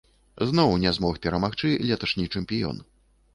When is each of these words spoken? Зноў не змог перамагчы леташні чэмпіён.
Зноў 0.51 0.71
не 0.83 0.93
змог 0.97 1.19
перамагчы 1.25 1.69
леташні 1.91 2.25
чэмпіён. 2.35 2.83